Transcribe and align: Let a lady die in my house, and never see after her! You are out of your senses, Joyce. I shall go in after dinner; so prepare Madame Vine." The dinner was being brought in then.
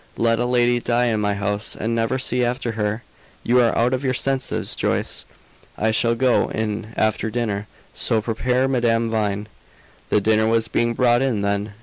Let 0.17 0.39
a 0.39 0.45
lady 0.47 0.79
die 0.79 1.05
in 1.09 1.19
my 1.21 1.35
house, 1.35 1.75
and 1.75 1.93
never 1.93 2.17
see 2.17 2.43
after 2.43 2.71
her! 2.71 3.03
You 3.43 3.59
are 3.59 3.77
out 3.77 3.93
of 3.93 4.03
your 4.03 4.15
senses, 4.15 4.75
Joyce. 4.75 5.25
I 5.77 5.91
shall 5.91 6.15
go 6.15 6.49
in 6.49 6.91
after 6.97 7.29
dinner; 7.29 7.67
so 7.93 8.19
prepare 8.19 8.67
Madame 8.67 9.11
Vine." 9.11 9.45
The 10.09 10.19
dinner 10.19 10.47
was 10.47 10.67
being 10.67 10.95
brought 10.95 11.21
in 11.21 11.41
then. 11.43 11.75